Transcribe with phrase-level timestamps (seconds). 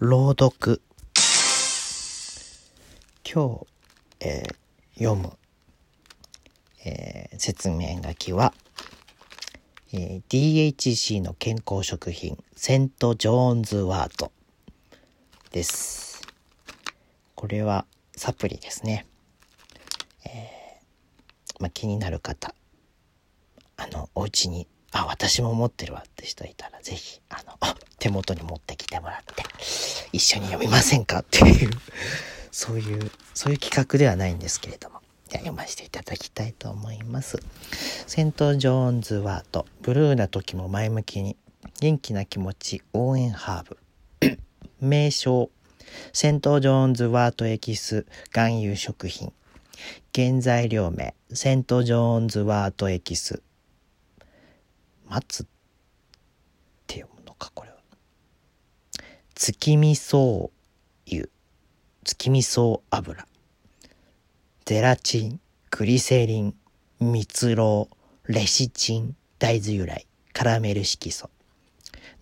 [0.00, 0.82] 朗読。
[3.32, 4.54] 今日、えー
[4.96, 5.32] 読む、
[6.84, 8.52] えー説明書きは、
[9.92, 14.32] えー DHC の健康食品セント・ジョーンズワート
[15.52, 16.22] です。
[17.36, 17.86] これは
[18.16, 19.06] サプリですね、
[20.26, 22.52] えーまあ、気になる方
[23.76, 27.53] あのお家にあ私も持ってるわって人いたらぜひあの
[28.04, 29.42] 手元に持ってきてもらって
[30.12, 31.70] 一緒に読みませんかっていう
[32.50, 35.00] そういうそういう企画ではないんですけれども
[35.30, 37.38] では読ませていただきたいと思います。
[38.06, 41.38] セント・ジョーンズ・ワートブルーな時も前向きに
[41.80, 43.74] 元気な気持ち応援ハー
[44.20, 44.38] ブ。
[44.86, 45.48] 名称
[46.12, 49.32] セント・ジョーンズ・ワートエキス含有食品。
[50.14, 53.42] 原材料名セント・ジョーンズ・ワートエキス。
[55.08, 55.46] 松っ
[56.86, 57.73] て読むのかこれは。
[59.46, 60.48] 月見草
[61.04, 61.28] 油。
[62.02, 63.26] 月見草油。
[64.64, 65.38] ゼラチン
[65.70, 66.54] グリセリン
[66.98, 67.88] 蜜蝋
[68.24, 71.28] レシチン大豆由来カラメル色素。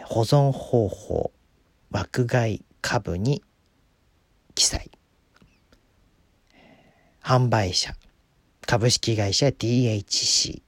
[0.05, 1.31] 保存方法
[1.89, 3.41] 枠外株に
[4.53, 4.91] 記載。
[7.23, 7.95] 販売者
[8.67, 10.61] 株式会社 DHC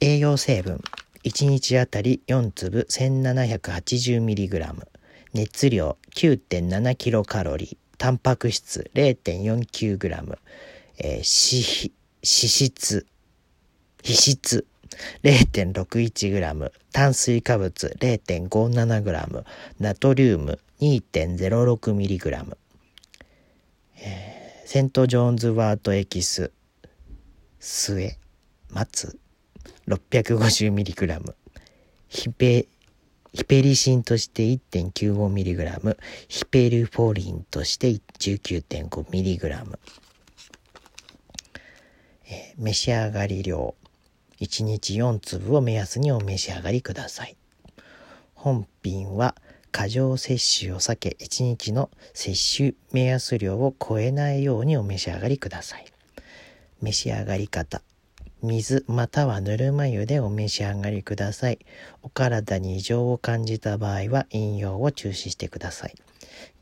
[0.00, 0.82] 栄養成分
[1.24, 4.86] 1日あたり4粒 1780mg
[5.32, 10.38] 熱量 9.7kcal タンパク質 0.49g、
[10.98, 13.06] えー、脂脂質
[14.02, 14.66] 脂質
[15.22, 19.44] 0.61g 炭水化物 0.57g
[19.78, 22.56] ナトリウム 2.06mg、
[23.98, 26.50] えー、セント・ジョーンズワートエキス
[27.60, 28.16] 末
[28.70, 29.18] 松
[29.88, 31.34] 650mg
[32.08, 32.68] ヒペ
[33.34, 35.96] ヒペリシンとして 1.95mg
[36.28, 39.78] ヒペルフォリンとして 19.5mg、
[42.26, 43.74] えー召し上がり量
[44.40, 47.36] 1日4粒を目安にお召し上がりください。
[48.34, 49.34] 本品は
[49.72, 55.86] 過剰摂取を避け1日の摂取目安量を超えないようにお召し上がりください。
[56.80, 57.82] 召し上がり方。
[58.42, 61.58] 水またはぬるま湯でお召し上がりください。
[62.02, 65.94] お体に異常を感じた場合は飲用を中止してください。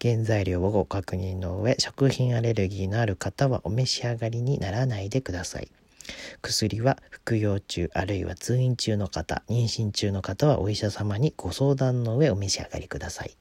[0.03, 5.69] 原材料をご確認の上食品アレルギーのある方はお召し上がりにならないでください。
[6.41, 13.37] 薬は服用中あるいは通院中の方妊娠中の方はお医者様にご相談の上お召し上がりください。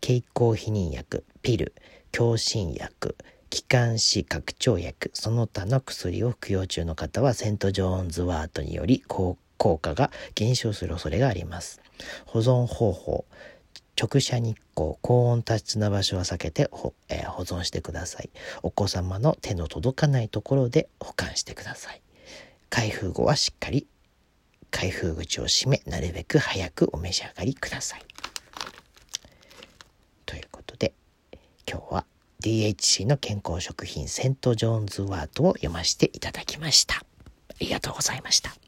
[0.00, 1.74] 経口避妊薬ピル
[2.12, 3.16] 強心薬
[3.48, 11.80] 気管支拡張薬その他の薬を服用中の方はセント・ジョーンズワートにより効果が減少する恐れがあります。
[12.26, 13.24] 保存方法
[14.00, 18.30] 直射日光高温多湿な場所は避けてほ、えー保存してください。
[18.62, 22.02] お子様の手の届かないところで保管してください。
[22.70, 23.86] 開封後はしっかり
[24.70, 28.02] 開封口を閉めなるべく早くお召し上がりください。
[30.26, 30.92] ということで
[31.70, 32.04] 今日は
[32.42, 36.96] DHC の健康食品セント・ジョーンズワートを読ませていただきました。
[36.96, 37.00] あ
[37.60, 38.63] りがとうございました。